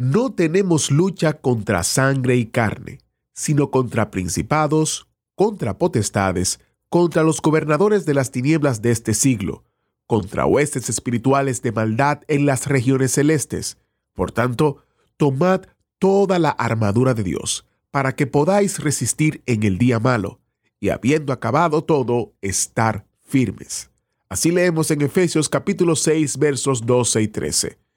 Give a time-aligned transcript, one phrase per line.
[0.00, 3.00] No tenemos lucha contra sangre y carne,
[3.34, 9.62] sino contra principados, contra potestades, contra los gobernadores de las tinieblas de este siglo,
[10.06, 13.76] contra huestes espirituales de maldad en las regiones celestes.
[14.14, 14.84] Por tanto,
[15.18, 15.66] tomad
[15.98, 20.40] toda la armadura de Dios, para que podáis resistir en el día malo,
[20.80, 23.90] y habiendo acabado todo, estar firmes.
[24.30, 27.89] Así leemos en Efesios capítulo 6 versos 12 y 13.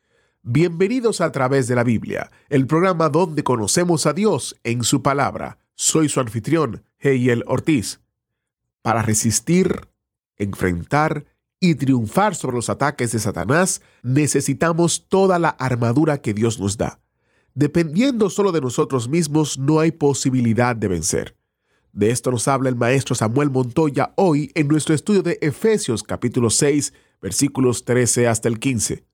[0.45, 5.57] Bienvenidos a través de la Biblia, el programa donde conocemos a Dios en su palabra.
[5.73, 8.01] Soy su anfitrión, Heiel Ortiz.
[8.81, 9.87] Para resistir,
[10.35, 11.23] enfrentar
[11.61, 16.99] y triunfar sobre los ataques de Satanás, necesitamos toda la armadura que Dios nos da.
[17.53, 21.37] Dependiendo solo de nosotros mismos, no hay posibilidad de vencer.
[21.93, 26.49] De esto nos habla el maestro Samuel Montoya hoy en nuestro estudio de Efesios capítulo
[26.49, 29.05] 6, versículos 13 hasta el 15.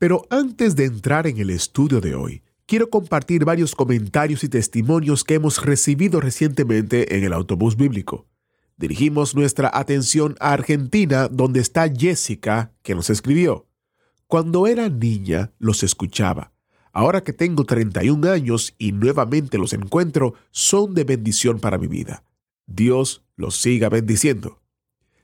[0.00, 5.24] Pero antes de entrar en el estudio de hoy, quiero compartir varios comentarios y testimonios
[5.24, 8.26] que hemos recibido recientemente en el autobús bíblico.
[8.78, 13.68] Dirigimos nuestra atención a Argentina, donde está Jessica, que nos escribió.
[14.26, 16.54] Cuando era niña, los escuchaba.
[16.94, 22.24] Ahora que tengo 31 años y nuevamente los encuentro, son de bendición para mi vida.
[22.66, 24.62] Dios los siga bendiciendo.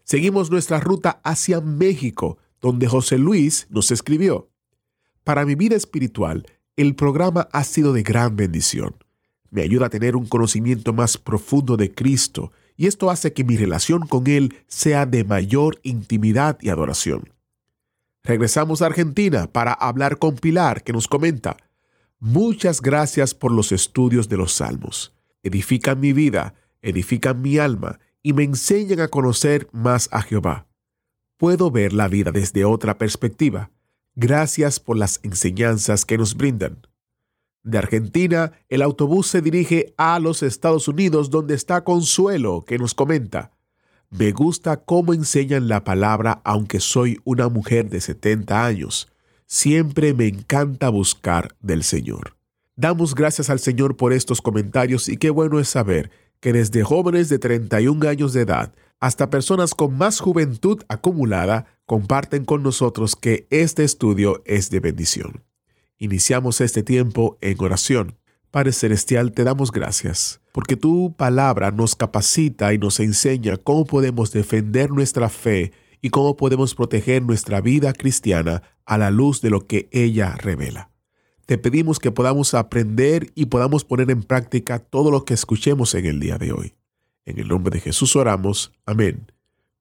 [0.04, 4.50] Seguimos nuestra ruta hacia México, donde José Luis nos escribió.
[5.26, 6.46] Para mi vida espiritual,
[6.76, 8.94] el programa ha sido de gran bendición.
[9.50, 13.56] Me ayuda a tener un conocimiento más profundo de Cristo y esto hace que mi
[13.56, 17.32] relación con Él sea de mayor intimidad y adoración.
[18.22, 21.56] Regresamos a Argentina para hablar con Pilar, que nos comenta,
[22.20, 25.12] Muchas gracias por los estudios de los salmos.
[25.42, 30.68] Edifican mi vida, edifican mi alma y me enseñan a conocer más a Jehová.
[31.36, 33.72] Puedo ver la vida desde otra perspectiva.
[34.16, 36.86] Gracias por las enseñanzas que nos brindan.
[37.62, 42.94] De Argentina, el autobús se dirige a los Estados Unidos donde está Consuelo, que nos
[42.94, 43.56] comenta,
[44.10, 49.08] me gusta cómo enseñan la palabra aunque soy una mujer de 70 años.
[49.46, 52.36] Siempre me encanta buscar del Señor.
[52.76, 56.10] Damos gracias al Señor por estos comentarios y qué bueno es saber
[56.40, 62.44] que desde jóvenes de 31 años de edad hasta personas con más juventud acumulada comparten
[62.44, 65.44] con nosotros que este estudio es de bendición.
[65.98, 68.18] Iniciamos este tiempo en oración.
[68.50, 74.32] Padre Celestial, te damos gracias, porque tu palabra nos capacita y nos enseña cómo podemos
[74.32, 79.66] defender nuestra fe y cómo podemos proteger nuestra vida cristiana a la luz de lo
[79.66, 80.90] que ella revela.
[81.46, 86.06] Te pedimos que podamos aprender y podamos poner en práctica todo lo que escuchemos en
[86.06, 86.74] el día de hoy.
[87.24, 88.72] En el nombre de Jesús oramos.
[88.84, 89.30] Amén.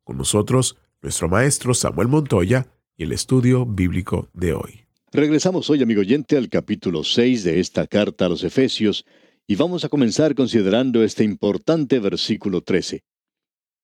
[0.03, 2.65] Con nosotros, nuestro maestro Samuel Montoya
[2.97, 4.85] y el estudio bíblico de hoy.
[5.11, 9.05] Regresamos hoy, amigo oyente, al capítulo 6 de esta carta a los Efesios
[9.45, 13.03] y vamos a comenzar considerando este importante versículo 13.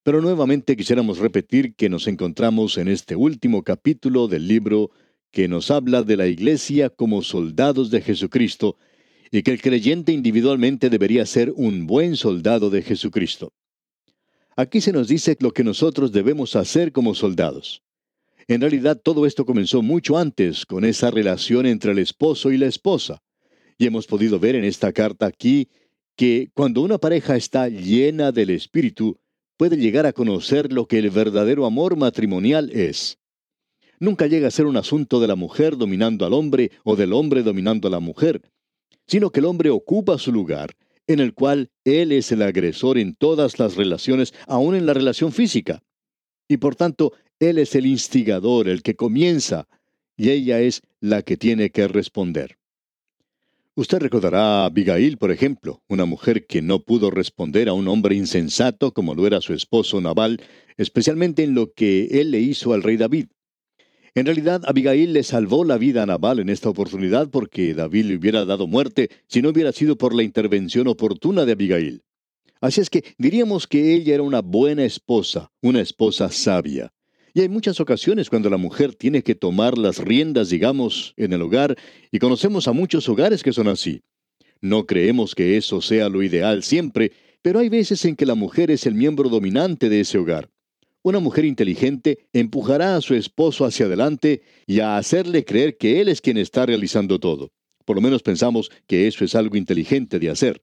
[0.02, 4.90] Pero nuevamente quisiéramos repetir que nos encontramos en este último capítulo del libro
[5.30, 8.78] que nos habla de la iglesia como soldados de Jesucristo
[9.30, 13.52] y que el creyente individualmente debería ser un buen soldado de Jesucristo.
[14.56, 17.82] Aquí se nos dice lo que nosotros debemos hacer como soldados.
[18.48, 22.66] En realidad todo esto comenzó mucho antes con esa relación entre el esposo y la
[22.66, 23.22] esposa.
[23.78, 25.68] Y hemos podido ver en esta carta aquí
[26.16, 29.18] que cuando una pareja está llena del Espíritu,
[29.56, 33.18] puede llegar a conocer lo que el verdadero amor matrimonial es.
[33.98, 37.42] Nunca llega a ser un asunto de la mujer dominando al hombre o del hombre
[37.42, 38.42] dominando a la mujer,
[39.06, 40.74] sino que el hombre ocupa su lugar,
[41.12, 45.32] en el cual él es el agresor en todas las relaciones, aun en la relación
[45.32, 45.82] física.
[46.48, 49.68] Y por tanto, él es el instigador, el que comienza,
[50.16, 52.58] y ella es la que tiene que responder.
[53.74, 58.14] Usted recordará a Abigail, por ejemplo, una mujer que no pudo responder a un hombre
[58.14, 60.42] insensato como lo era su esposo Nabal,
[60.76, 63.28] especialmente en lo que él le hizo al rey David.
[64.14, 68.16] En realidad, Abigail le salvó la vida a Nabal en esta oportunidad porque David le
[68.16, 72.02] hubiera dado muerte si no hubiera sido por la intervención oportuna de Abigail.
[72.60, 76.92] Así es que diríamos que ella era una buena esposa, una esposa sabia.
[77.32, 81.40] Y hay muchas ocasiones cuando la mujer tiene que tomar las riendas, digamos, en el
[81.40, 81.78] hogar,
[82.10, 84.02] y conocemos a muchos hogares que son así.
[84.60, 88.70] No creemos que eso sea lo ideal siempre, pero hay veces en que la mujer
[88.70, 90.50] es el miembro dominante de ese hogar.
[91.04, 96.08] Una mujer inteligente empujará a su esposo hacia adelante y a hacerle creer que él
[96.08, 97.50] es quien está realizando todo.
[97.84, 100.62] Por lo menos pensamos que eso es algo inteligente de hacer.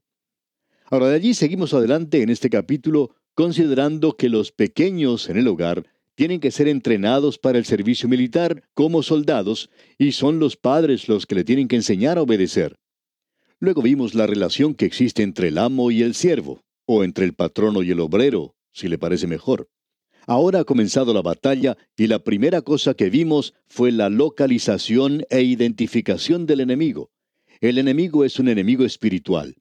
[0.86, 5.86] Ahora de allí seguimos adelante en este capítulo considerando que los pequeños en el hogar
[6.15, 11.25] tienen que ser entrenados para el servicio militar como soldados y son los padres los
[11.25, 12.77] que le tienen que enseñar a obedecer.
[13.59, 17.33] Luego vimos la relación que existe entre el amo y el siervo, o entre el
[17.33, 19.69] patrono y el obrero, si le parece mejor.
[20.30, 25.42] Ahora ha comenzado la batalla y la primera cosa que vimos fue la localización e
[25.42, 27.10] identificación del enemigo.
[27.62, 29.56] El enemigo es un enemigo espiritual.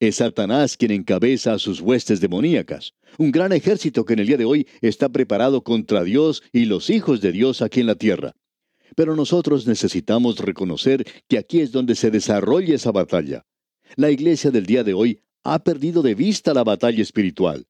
[0.00, 4.38] Es Satanás quien encabeza a sus huestes demoníacas, un gran ejército que en el día
[4.38, 8.32] de hoy está preparado contra Dios y los hijos de Dios aquí en la tierra.
[8.96, 13.44] Pero nosotros necesitamos reconocer que aquí es donde se desarrolla esa batalla.
[13.96, 17.66] La iglesia del día de hoy ha perdido de vista la batalla espiritual.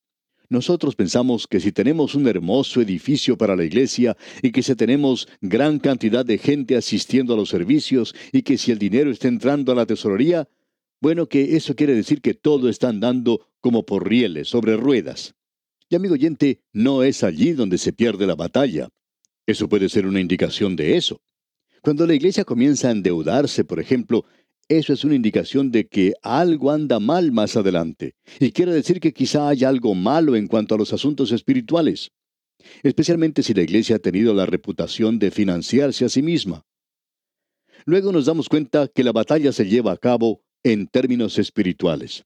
[0.48, 5.26] Nosotros pensamos que si tenemos un hermoso edificio para la iglesia y que si tenemos
[5.40, 9.72] gran cantidad de gente asistiendo a los servicios y que si el dinero está entrando
[9.72, 10.48] a la tesorería,
[11.00, 15.34] bueno, que eso quiere decir que todo está andando como por rieles, sobre ruedas.
[15.88, 18.88] Y amigo oyente, no es allí donde se pierde la batalla.
[19.46, 21.20] Eso puede ser una indicación de eso.
[21.82, 24.24] Cuando la iglesia comienza a endeudarse, por ejemplo,
[24.68, 28.14] eso es una indicación de que algo anda mal más adelante.
[28.40, 32.12] Y quiere decir que quizá haya algo malo en cuanto a los asuntos espirituales.
[32.82, 36.64] Especialmente si la iglesia ha tenido la reputación de financiarse a sí misma.
[37.84, 42.24] Luego nos damos cuenta que la batalla se lleva a cabo en términos espirituales.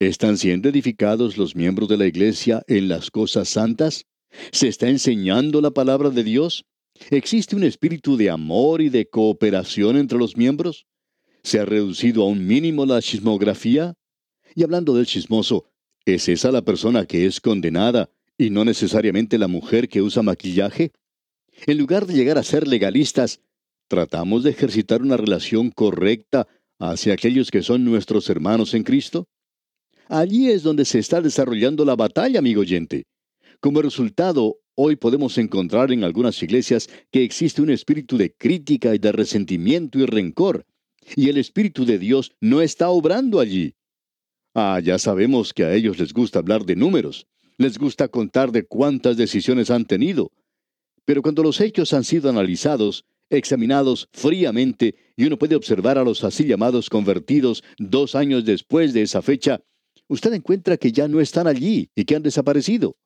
[0.00, 4.06] ¿Están siendo edificados los miembros de la iglesia en las cosas santas?
[4.50, 6.64] ¿Se está enseñando la palabra de Dios?
[7.10, 10.86] ¿Existe un espíritu de amor y de cooperación entre los miembros?
[11.44, 13.92] ¿Se ha reducido a un mínimo la chismografía?
[14.54, 15.66] Y hablando del chismoso,
[16.06, 18.08] ¿es esa la persona que es condenada
[18.38, 20.92] y no necesariamente la mujer que usa maquillaje?
[21.66, 23.42] En lugar de llegar a ser legalistas,
[23.88, 26.48] ¿tratamos de ejercitar una relación correcta
[26.78, 29.28] hacia aquellos que son nuestros hermanos en Cristo?
[30.08, 33.04] Allí es donde se está desarrollando la batalla, amigo oyente.
[33.60, 38.98] Como resultado, hoy podemos encontrar en algunas iglesias que existe un espíritu de crítica y
[38.98, 40.64] de resentimiento y rencor,
[41.16, 43.74] y el Espíritu de Dios no está obrando allí.
[44.54, 47.26] Ah, ya sabemos que a ellos les gusta hablar de números,
[47.58, 50.30] les gusta contar de cuántas decisiones han tenido.
[51.04, 56.24] Pero cuando los hechos han sido analizados, examinados fríamente, y uno puede observar a los
[56.24, 59.60] así llamados convertidos dos años después de esa fecha,
[60.08, 62.96] usted encuentra que ya no están allí y que han desaparecido.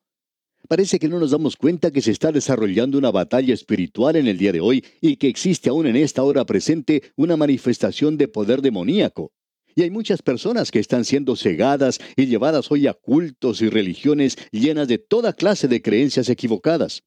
[0.66, 4.36] Parece que no nos damos cuenta que se está desarrollando una batalla espiritual en el
[4.36, 8.60] día de hoy y que existe aún en esta hora presente una manifestación de poder
[8.60, 9.32] demoníaco.
[9.74, 14.36] Y hay muchas personas que están siendo cegadas y llevadas hoy a cultos y religiones
[14.50, 17.04] llenas de toda clase de creencias equivocadas.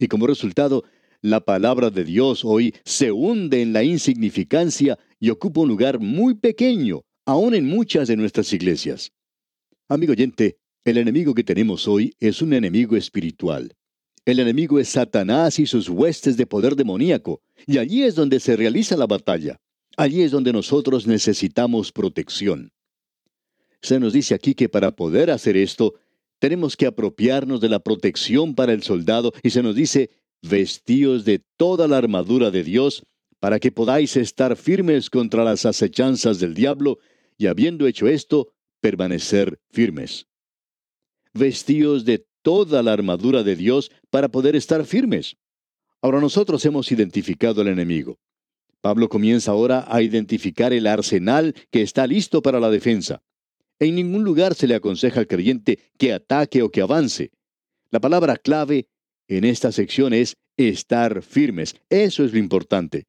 [0.00, 0.84] Y como resultado,
[1.22, 6.34] la palabra de Dios hoy se hunde en la insignificancia y ocupa un lugar muy
[6.34, 9.12] pequeño, aún en muchas de nuestras iglesias.
[9.88, 13.74] Amigo oyente, el enemigo que tenemos hoy es un enemigo espiritual.
[14.24, 18.56] El enemigo es Satanás y sus huestes de poder demoníaco, y allí es donde se
[18.56, 19.60] realiza la batalla.
[19.96, 22.72] Allí es donde nosotros necesitamos protección.
[23.80, 25.94] Se nos dice aquí que para poder hacer esto,
[26.38, 30.10] tenemos que apropiarnos de la protección para el soldado y se nos dice,
[30.42, 33.04] vestíos de toda la armadura de Dios,
[33.40, 36.98] para que podáis estar firmes contra las acechanzas del diablo,
[37.36, 40.27] y habiendo hecho esto, permanecer firmes
[41.32, 45.36] vestíos de toda la armadura de Dios para poder estar firmes.
[46.00, 48.18] Ahora nosotros hemos identificado al enemigo.
[48.80, 53.22] Pablo comienza ahora a identificar el arsenal que está listo para la defensa.
[53.80, 57.30] En ningún lugar se le aconseja al creyente que ataque o que avance.
[57.90, 58.88] La palabra clave
[59.28, 61.76] en esta sección es estar firmes.
[61.88, 63.06] Eso es lo importante.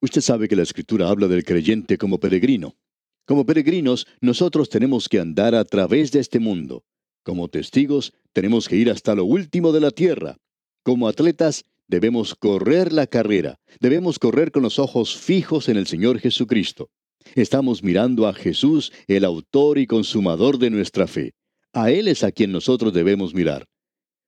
[0.00, 2.76] Usted sabe que la escritura habla del creyente como peregrino.
[3.24, 6.84] Como peregrinos, nosotros tenemos que andar a través de este mundo.
[7.28, 10.38] Como testigos, tenemos que ir hasta lo último de la tierra.
[10.82, 13.60] Como atletas, debemos correr la carrera.
[13.80, 16.88] Debemos correr con los ojos fijos en el Señor Jesucristo.
[17.34, 21.34] Estamos mirando a Jesús, el autor y consumador de nuestra fe.
[21.74, 23.66] A Él es a quien nosotros debemos mirar.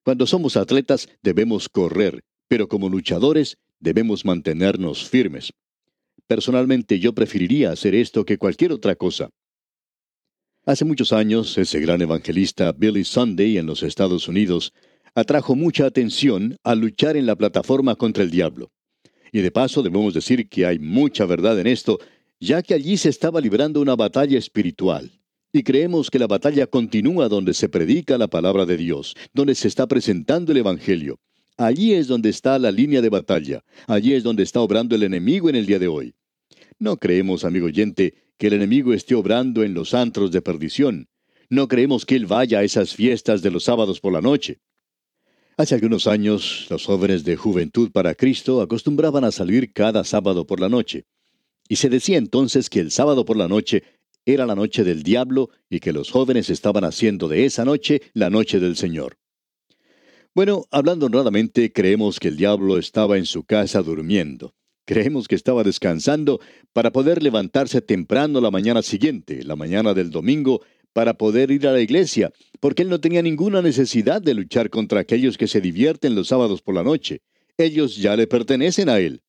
[0.04, 5.54] Cuando somos atletas debemos correr, pero como luchadores debemos mantenernos firmes.
[6.26, 9.30] Personalmente yo preferiría hacer esto que cualquier otra cosa.
[10.66, 14.74] Hace muchos años, ese gran evangelista Billy Sunday en los Estados Unidos
[15.14, 18.70] atrajo mucha atención al luchar en la plataforma contra el diablo.
[19.32, 21.98] Y de paso debemos decir que hay mucha verdad en esto,
[22.40, 25.10] ya que allí se estaba librando una batalla espiritual.
[25.50, 29.66] Y creemos que la batalla continúa donde se predica la palabra de Dios, donde se
[29.66, 31.18] está presentando el Evangelio.
[31.56, 35.48] Allí es donde está la línea de batalla, allí es donde está obrando el enemigo
[35.48, 36.14] en el día de hoy.
[36.78, 41.10] No creemos, amigo oyente, que el enemigo esté obrando en los antros de perdición.
[41.50, 44.60] No creemos que él vaya a esas fiestas de los sábados por la noche.
[45.58, 50.58] Hace algunos años, los jóvenes de Juventud para Cristo acostumbraban a salir cada sábado por
[50.58, 51.04] la noche.
[51.68, 53.82] Y se decía entonces que el sábado por la noche
[54.24, 58.30] era la noche del diablo y que los jóvenes estaban haciendo de esa noche la
[58.30, 59.18] noche del Señor.
[60.34, 64.54] Bueno, hablando honradamente, creemos que el diablo estaba en su casa durmiendo.
[64.84, 66.40] Creemos que estaba descansando
[66.72, 71.72] para poder levantarse temprano la mañana siguiente, la mañana del domingo, para poder ir a
[71.72, 76.14] la iglesia, porque él no tenía ninguna necesidad de luchar contra aquellos que se divierten
[76.14, 77.22] los sábados por la noche.
[77.56, 79.22] Ellos ya le pertenecen a él.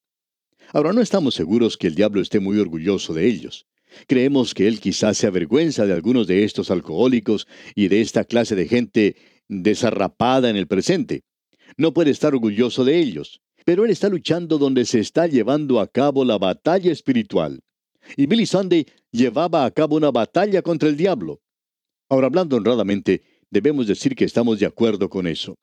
[0.73, 3.67] Ahora no estamos seguros que el diablo esté muy orgulloso de ellos.
[4.07, 8.55] Creemos que él quizás se avergüenza de algunos de estos alcohólicos y de esta clase
[8.55, 9.15] de gente
[9.49, 11.23] desarrapada en el presente.
[11.77, 15.87] No puede estar orgulloso de ellos, pero él está luchando donde se está llevando a
[15.87, 17.61] cabo la batalla espiritual.
[18.17, 21.41] Y Billy Sunday llevaba a cabo una batalla contra el diablo.
[22.09, 25.55] Ahora, hablando honradamente, debemos decir que estamos de acuerdo con eso.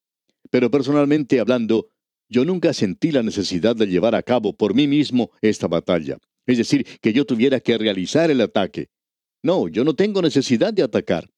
[0.50, 1.88] Pero personalmente hablando,
[2.28, 6.18] yo nunca sentí la necesidad de llevar a cabo por mí mismo esta batalla.
[6.46, 8.88] Es decir, que yo tuviera que realizar el ataque.
[9.42, 11.28] No, yo no tengo necesidad de atacar.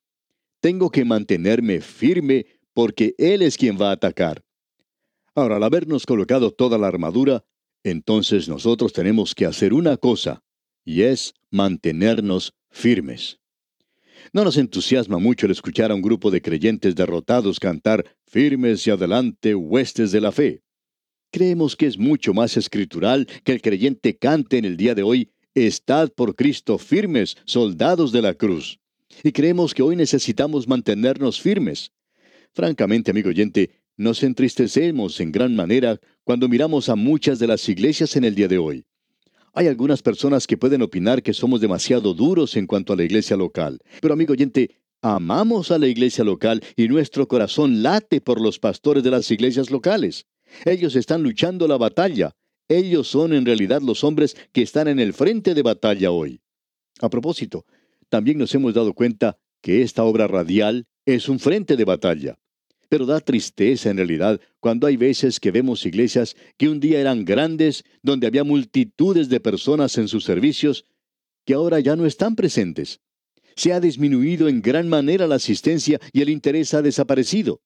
[0.60, 4.42] Tengo que mantenerme firme porque Él es quien va a atacar.
[5.40, 7.44] Ahora, al habernos colocado toda la armadura,
[7.82, 10.42] entonces nosotros tenemos que hacer una cosa,
[10.84, 13.38] y es mantenernos firmes.
[14.34, 18.90] No nos entusiasma mucho el escuchar a un grupo de creyentes derrotados cantar firmes y
[18.90, 20.62] adelante huestes de la fe.
[21.32, 25.32] Creemos que es mucho más escritural que el creyente cante en el día de hoy,
[25.54, 28.78] Estad por Cristo firmes, soldados de la cruz.
[29.24, 31.92] Y creemos que hoy necesitamos mantenernos firmes.
[32.52, 38.16] Francamente, amigo oyente, nos entristecemos en gran manera cuando miramos a muchas de las iglesias
[38.16, 38.86] en el día de hoy.
[39.52, 43.36] Hay algunas personas que pueden opinar que somos demasiado duros en cuanto a la iglesia
[43.36, 43.78] local.
[44.00, 44.70] Pero amigo oyente,
[45.02, 49.70] amamos a la iglesia local y nuestro corazón late por los pastores de las iglesias
[49.70, 50.24] locales.
[50.64, 52.34] Ellos están luchando la batalla.
[52.68, 56.40] Ellos son en realidad los hombres que están en el frente de batalla hoy.
[57.02, 57.66] A propósito,
[58.08, 62.38] también nos hemos dado cuenta que esta obra radial es un frente de batalla.
[62.90, 67.24] Pero da tristeza en realidad cuando hay veces que vemos iglesias que un día eran
[67.24, 70.84] grandes, donde había multitudes de personas en sus servicios,
[71.46, 73.00] que ahora ya no están presentes.
[73.54, 77.62] Se ha disminuido en gran manera la asistencia y el interés ha desaparecido.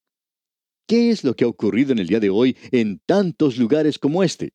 [0.87, 4.23] ¿Qué es lo que ha ocurrido en el día de hoy en tantos lugares como
[4.23, 4.53] este?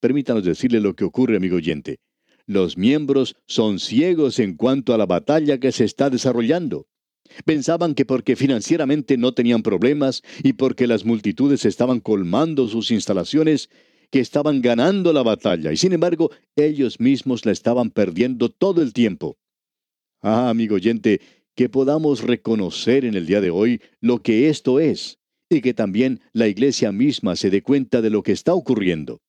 [0.00, 2.00] Permítanos decirle lo que ocurre, amigo oyente.
[2.46, 6.86] Los miembros son ciegos en cuanto a la batalla que se está desarrollando.
[7.44, 13.70] Pensaban que porque financieramente no tenían problemas y porque las multitudes estaban colmando sus instalaciones,
[14.10, 18.92] que estaban ganando la batalla, y sin embargo ellos mismos la estaban perdiendo todo el
[18.92, 19.38] tiempo.
[20.20, 21.20] Ah, amigo oyente,
[21.54, 25.18] que podamos reconocer en el día de hoy lo que esto es,
[25.48, 29.20] y que también la iglesia misma se dé cuenta de lo que está ocurriendo.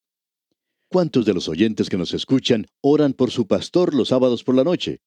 [0.88, 4.64] ¿Cuántos de los oyentes que nos escuchan oran por su pastor los sábados por la
[4.64, 5.00] noche?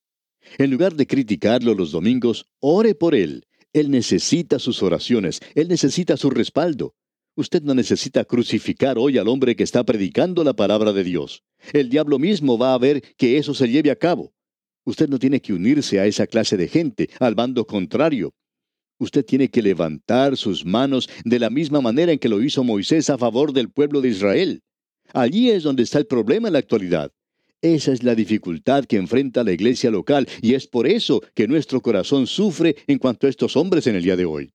[0.58, 3.46] En lugar de criticarlo los domingos, ore por él.
[3.72, 6.94] Él necesita sus oraciones, él necesita su respaldo.
[7.36, 11.42] Usted no necesita crucificar hoy al hombre que está predicando la palabra de Dios.
[11.72, 14.32] El diablo mismo va a ver que eso se lleve a cabo.
[14.84, 18.34] Usted no tiene que unirse a esa clase de gente, al bando contrario.
[18.98, 23.10] Usted tiene que levantar sus manos de la misma manera en que lo hizo Moisés
[23.10, 24.62] a favor del pueblo de Israel.
[25.12, 27.10] Allí es donde está el problema en la actualidad.
[27.64, 31.80] Esa es la dificultad que enfrenta la iglesia local y es por eso que nuestro
[31.80, 34.52] corazón sufre en cuanto a estos hombres en el día de hoy.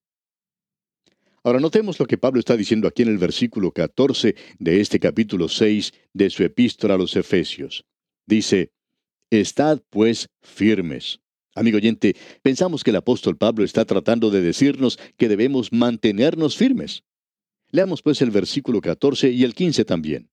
[1.43, 5.49] Ahora notemos lo que Pablo está diciendo aquí en el versículo 14 de este capítulo
[5.49, 7.83] 6 de su epístola a los Efesios.
[8.27, 8.69] Dice,
[9.31, 11.19] Estad pues firmes.
[11.55, 17.01] Amigo oyente, pensamos que el apóstol Pablo está tratando de decirnos que debemos mantenernos firmes.
[17.71, 20.29] Leamos pues el versículo 14 y el 15 también.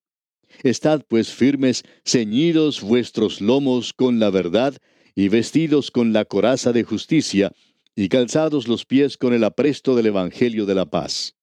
[0.63, 4.77] Estad pues firmes, ceñidos vuestros lomos con la verdad,
[5.15, 7.53] y vestidos con la coraza de justicia,
[7.95, 11.35] y calzados los pies con el apresto del Evangelio de la paz.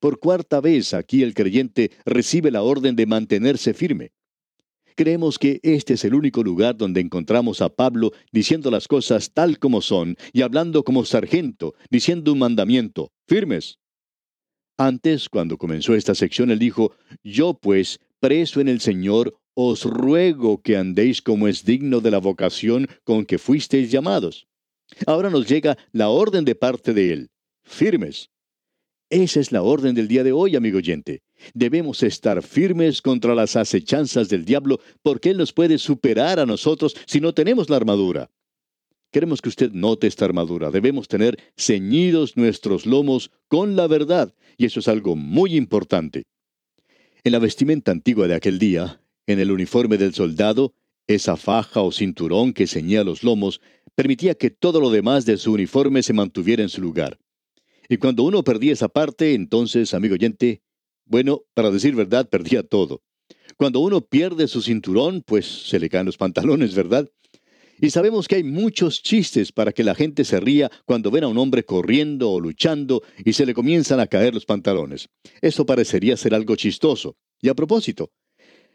[0.00, 4.12] Por cuarta vez aquí el creyente recibe la orden de mantenerse firme.
[4.94, 9.58] Creemos que este es el único lugar donde encontramos a Pablo diciendo las cosas tal
[9.58, 13.78] como son y hablando como sargento, diciendo un mandamiento, firmes.
[14.76, 20.62] Antes, cuando comenzó esta sección, él dijo, Yo pues, preso en el Señor, os ruego
[20.62, 24.46] que andéis como es digno de la vocación con que fuisteis llamados.
[25.06, 27.30] Ahora nos llega la orden de parte de Él.
[27.62, 28.30] Firmes.
[29.10, 31.22] Esa es la orden del día de hoy, amigo oyente.
[31.54, 36.94] Debemos estar firmes contra las acechanzas del diablo porque Él nos puede superar a nosotros
[37.06, 38.30] si no tenemos la armadura.
[39.10, 40.70] Queremos que usted note esta armadura.
[40.70, 46.24] Debemos tener ceñidos nuestros lomos con la verdad, y eso es algo muy importante.
[47.28, 50.72] En la vestimenta antigua de aquel día, en el uniforme del soldado,
[51.06, 53.60] esa faja o cinturón que ceñía los lomos
[53.94, 57.18] permitía que todo lo demás de su uniforme se mantuviera en su lugar.
[57.86, 60.62] Y cuando uno perdía esa parte, entonces, amigo oyente,
[61.04, 63.02] bueno, para decir verdad, perdía todo.
[63.58, 67.10] Cuando uno pierde su cinturón, pues se le caen los pantalones, ¿verdad?
[67.80, 71.28] Y sabemos que hay muchos chistes para que la gente se ría cuando ven a
[71.28, 75.08] un hombre corriendo o luchando y se le comienzan a caer los pantalones.
[75.40, 77.16] Eso parecería ser algo chistoso.
[77.40, 78.10] Y a propósito,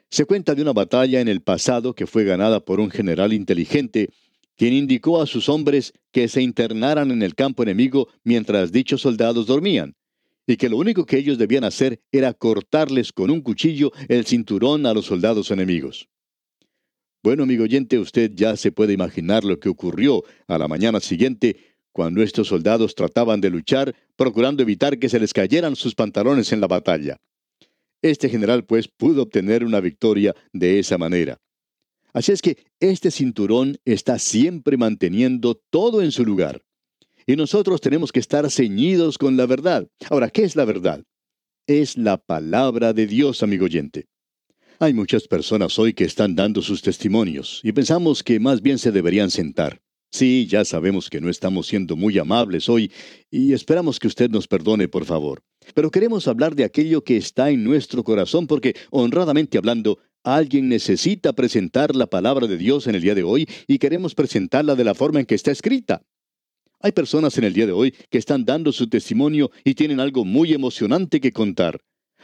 [0.10, 4.10] se cuenta de una batalla en el pasado que fue ganada por un general inteligente,
[4.55, 9.48] quien indicó a sus hombres que se internaran en el campo enemigo mientras dichos soldados
[9.48, 9.95] dormían,
[10.48, 14.86] y que lo único que ellos debían hacer era cortarles con un cuchillo el cinturón
[14.86, 16.07] a los soldados enemigos.
[17.24, 21.56] Bueno, amigo oyente, usted ya se puede imaginar lo que ocurrió a la mañana siguiente
[21.94, 26.60] cuando estos soldados trataban de luchar, procurando evitar que se les cayeran sus pantalones en
[26.60, 27.22] la batalla.
[28.01, 31.39] Este general pues pudo obtener una victoria de esa manera.
[32.12, 36.62] Así es que este cinturón está siempre manteniendo todo en su lugar.
[37.25, 39.88] Y nosotros tenemos que estar ceñidos con la verdad.
[40.10, 41.06] Ahora, ¿qué es la verdad?
[41.68, 44.08] Es la palabra de Dios, amigo oyente.
[44.80, 48.92] Hay muchas personas hoy que están dando sus testimonios y pensamos que más bien se
[48.92, 49.82] deberían sentar.
[50.12, 52.92] Sí, ya sabemos que no estamos siendo muy amables hoy
[53.32, 55.44] y esperamos que usted nos perdone, por favor.
[55.74, 61.34] Pero queremos hablar de aquello que está en nuestro corazón porque, honradamente hablando, alguien necesita
[61.34, 64.96] presentar la palabra de Dios en el día de hoy y queremos presentarla de la
[64.96, 66.01] forma en que está escrita.
[66.79, 70.25] Hay personas en el día de hoy que están dando su testimonio y tienen algo
[70.25, 71.79] muy emocionante que contar.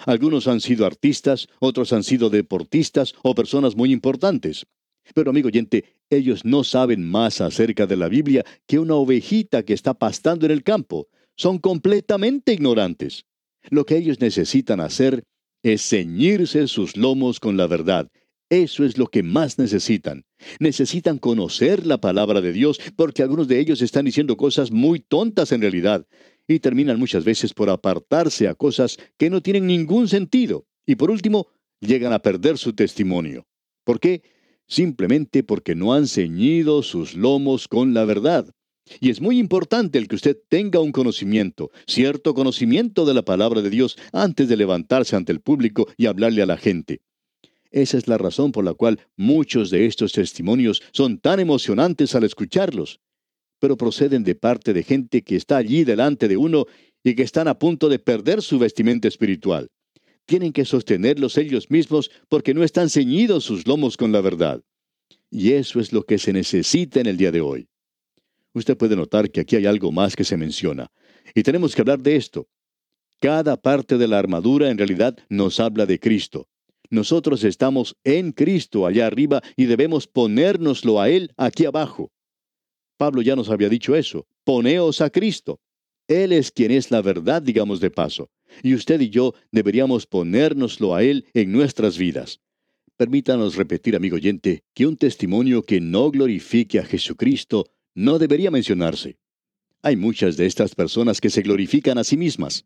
[0.05, 4.65] Algunos han sido artistas, otros han sido deportistas o personas muy importantes.
[5.13, 9.73] Pero amigo oyente, ellos no saben más acerca de la Biblia que una ovejita que
[9.73, 11.07] está pastando en el campo.
[11.35, 13.25] Son completamente ignorantes.
[13.69, 15.23] Lo que ellos necesitan hacer
[15.63, 18.09] es ceñirse sus lomos con la verdad.
[18.49, 20.25] Eso es lo que más necesitan.
[20.59, 25.51] Necesitan conocer la palabra de Dios porque algunos de ellos están diciendo cosas muy tontas
[25.51, 26.07] en realidad
[26.49, 30.65] y terminan muchas veces por apartarse a cosas que no tienen ningún sentido.
[30.85, 31.47] Y por último,
[31.79, 33.47] llegan a perder su testimonio.
[33.85, 34.23] ¿Por qué?
[34.67, 38.51] Simplemente porque no han ceñido sus lomos con la verdad.
[38.99, 43.61] Y es muy importante el que usted tenga un conocimiento, cierto conocimiento de la palabra
[43.61, 47.01] de Dios antes de levantarse ante el público y hablarle a la gente.
[47.69, 52.23] Esa es la razón por la cual muchos de estos testimonios son tan emocionantes al
[52.23, 52.99] escucharlos,
[53.59, 56.65] pero proceden de parte de gente que está allí delante de uno
[57.03, 59.69] y que están a punto de perder su vestimenta espiritual.
[60.25, 64.61] Tienen que sostenerlos ellos mismos porque no están ceñidos sus lomos con la verdad.
[65.31, 67.67] Y eso es lo que se necesita en el día de hoy.
[68.53, 70.91] Usted puede notar que aquí hay algo más que se menciona.
[71.35, 72.47] Y tenemos que hablar de esto.
[73.19, 76.47] Cada parte de la armadura en realidad nos habla de Cristo.
[76.89, 82.11] Nosotros estamos en Cristo allá arriba y debemos ponérnoslo a Él aquí abajo.
[82.99, 84.27] Pablo ya nos había dicho eso.
[84.43, 85.61] Poneos a Cristo.
[86.09, 88.29] Él es quien es la verdad, digamos de paso.
[88.61, 92.41] Y usted y yo deberíamos ponérnoslo a Él en nuestras vidas.
[92.97, 99.17] Permítanos repetir, amigo oyente, que un testimonio que no glorifique a Jesucristo no debería mencionarse.
[99.81, 102.65] Hay muchas de estas personas que se glorifican a sí mismas.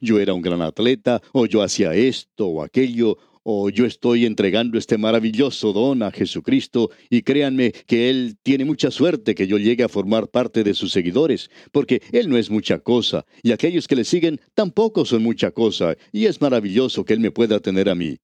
[0.00, 4.76] Yo era un gran atleta, o yo hacía esto o aquello, o yo estoy entregando
[4.78, 9.84] este maravilloso don a Jesucristo y créanme que Él tiene mucha suerte que yo llegue
[9.84, 13.96] a formar parte de sus seguidores, porque Él no es mucha cosa, y aquellos que
[13.96, 17.94] le siguen tampoco son mucha cosa, y es maravilloso que Él me pueda tener a
[17.94, 18.16] mí.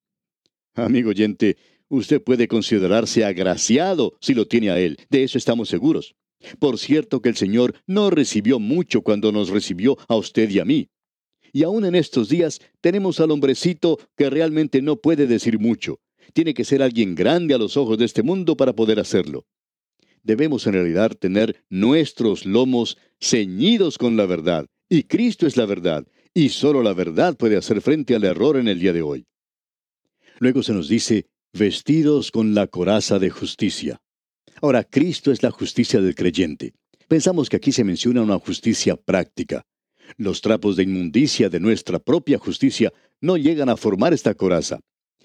[0.75, 1.57] Amigo oyente,
[1.89, 6.15] usted puede considerarse agraciado si lo tiene a Él, de eso estamos seguros.
[6.59, 10.65] Por cierto que el Señor no recibió mucho cuando nos recibió a usted y a
[10.65, 10.89] mí.
[11.53, 16.01] Y aún en estos días tenemos al hombrecito que realmente no puede decir mucho.
[16.33, 19.47] Tiene que ser alguien grande a los ojos de este mundo para poder hacerlo.
[20.23, 24.67] Debemos en realidad tener nuestros lomos ceñidos con la verdad.
[24.89, 26.07] Y Cristo es la verdad.
[26.35, 29.27] Y solo la verdad puede hacer frente al error en el día de hoy.
[30.39, 34.01] Luego se nos dice, vestidos con la coraza de justicia.
[34.63, 36.75] Ahora, Cristo es la justicia del creyente.
[37.09, 39.65] Pensamos que aquí se menciona una justicia práctica.
[40.17, 44.81] Los trapos de inmundicia de nuestra propia justicia no llegan a formar esta coraza.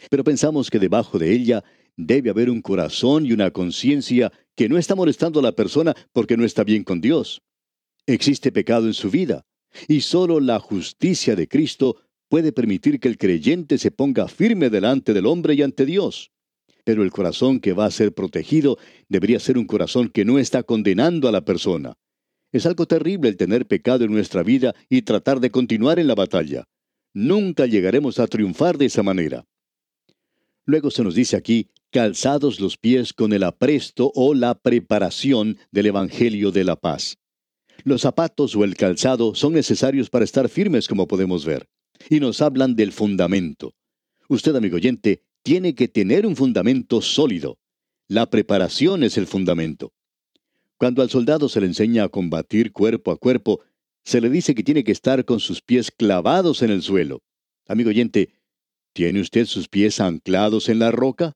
[0.10, 1.64] Pero pensamos que debajo de ella
[1.98, 6.38] debe haber un corazón y una conciencia que no está molestando a la persona porque
[6.38, 7.42] no está bien con Dios.
[8.06, 9.46] Existe pecado en su vida,
[9.88, 11.98] y solo la justicia de Cristo
[12.30, 16.32] puede permitir que el creyente se ponga firme delante del hombre y ante Dios.
[16.84, 18.78] Pero el corazón que va a ser protegido
[19.10, 21.98] debería ser un corazón que no está condenando a la persona.
[22.56, 26.16] Es algo terrible el tener pecado en nuestra vida y tratar de continuar en la
[26.16, 26.64] batalla.
[27.14, 29.46] Nunca llegaremos a triunfar de esa manera.
[30.64, 35.88] Luego se nos dice aquí, calzados los pies con el apresto o la preparación del
[35.88, 37.18] Evangelio de la paz.
[37.84, 41.68] Los zapatos o el calzado son necesarios para estar firmes, como podemos ver,
[42.10, 43.74] y nos hablan del fundamento.
[44.30, 47.58] Usted, amigo oyente, tiene que tener un fundamento sólido.
[48.08, 49.92] La preparación es el fundamento.
[50.78, 53.62] Cuando al soldado se le enseña a combatir cuerpo a cuerpo,
[54.04, 57.24] se le dice que tiene que estar con sus pies clavados en el suelo.
[57.68, 58.30] Amigo oyente,
[58.94, 61.34] ¿tiene usted sus pies anclados en la roca?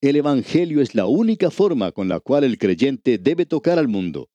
[0.00, 4.28] El Evangelio es la única forma con la cual el creyente debe tocar al mundo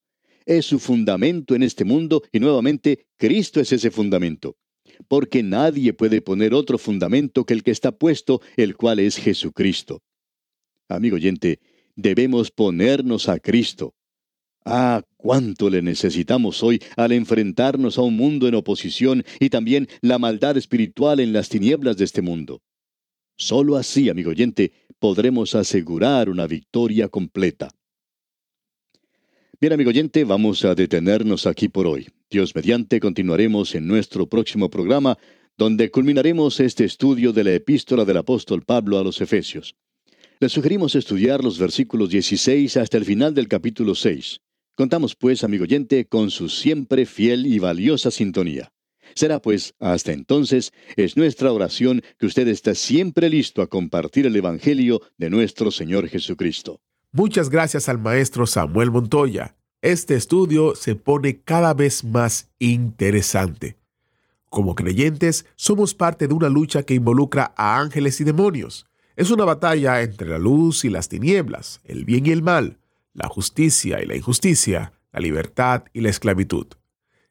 [0.47, 4.57] es su fundamento en este mundo y nuevamente Cristo es ese fundamento.
[5.07, 10.01] Porque nadie puede poner otro fundamento que el que está puesto, el cual es Jesucristo.
[10.87, 11.59] Amigo oyente,
[11.95, 13.93] debemos ponernos a Cristo.
[14.65, 20.19] Ah, cuánto le necesitamos hoy al enfrentarnos a un mundo en oposición y también la
[20.19, 22.61] maldad espiritual en las tinieblas de este mundo.
[23.37, 27.69] Solo así, amigo oyente, podremos asegurar una victoria completa.
[29.59, 32.07] Bien, amigo oyente, vamos a detenernos aquí por hoy.
[32.29, 35.17] Dios mediante continuaremos en nuestro próximo programa,
[35.57, 39.75] donde culminaremos este estudio de la epístola del apóstol Pablo a los Efesios.
[40.39, 44.39] Le sugerimos estudiar los versículos 16 hasta el final del capítulo 6.
[44.77, 48.71] Contamos pues, amigo oyente, con su siempre fiel y valiosa sintonía.
[49.15, 54.35] Será pues, hasta entonces, es nuestra oración que usted esté siempre listo a compartir el
[54.35, 56.79] Evangelio de nuestro Señor Jesucristo.
[57.11, 59.55] Muchas gracias al maestro Samuel Montoya.
[59.81, 63.77] Este estudio se pone cada vez más interesante.
[64.47, 68.85] Como creyentes, somos parte de una lucha que involucra a ángeles y demonios.
[69.15, 72.77] Es una batalla entre la luz y las tinieblas, el bien y el mal,
[73.17, 76.67] la justicia y la injusticia, la libertad y la esclavitud.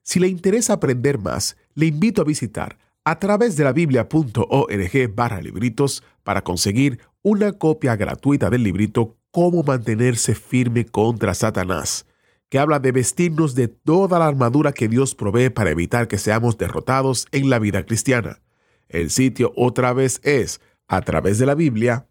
[0.02, 5.40] Si le interesa aprender más, le invito a visitar a través de la biblia.org barra
[5.40, 12.06] libritos para conseguir una copia gratuita del librito cómo mantenerse firme contra Satanás,
[12.48, 16.58] que habla de vestirnos de toda la armadura que Dios provee para evitar que seamos
[16.58, 18.40] derrotados en la vida cristiana.
[18.88, 22.08] El sitio otra vez es a través de la Biblia.org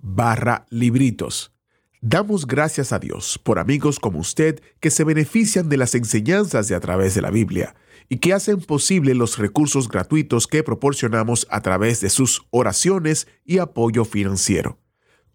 [0.00, 1.55] barra libritos.
[2.00, 6.74] Damos gracias a Dios por amigos como usted que se benefician de las enseñanzas de
[6.74, 7.74] a través de la Biblia
[8.08, 13.58] y que hacen posible los recursos gratuitos que proporcionamos a través de sus oraciones y
[13.58, 14.78] apoyo financiero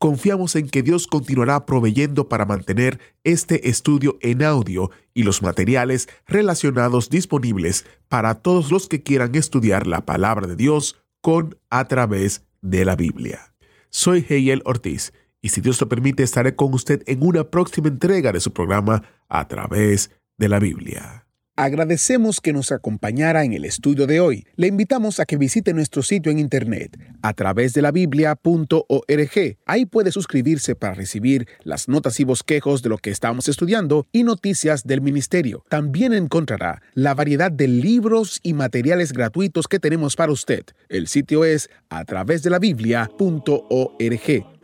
[0.02, 6.10] confiamos en que Dios continuará proveyendo para mantener este estudio en audio y los materiales
[6.26, 12.48] relacionados disponibles para todos los que quieran estudiar la palabra de Dios con a través
[12.64, 13.54] de la Biblia.
[13.92, 18.32] Soy Heiel Ortiz y si Dios lo permite estaré con usted en una próxima entrega
[18.32, 21.26] de su programa a través de la Biblia.
[21.58, 24.46] Agradecemos que nos acompañara en el estudio de hoy.
[24.56, 29.58] Le invitamos a que visite nuestro sitio en internet a través de la biblia.org.
[29.66, 34.24] Ahí puede suscribirse para recibir las notas y bosquejos de lo que estamos estudiando y
[34.24, 35.64] noticias del ministerio.
[35.70, 40.64] También encontrará la variedad de libros y materiales gratuitos que tenemos para usted.
[40.88, 44.61] El sitio es a través de la biblia.org.